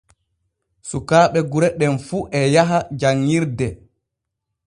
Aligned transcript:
Sukaaɓe 0.89 1.39
gure 1.51 1.67
ɗem 1.79 1.95
fu 2.07 2.17
e 2.37 2.39
yaha 2.53 2.77
janŋirde. 2.99 3.67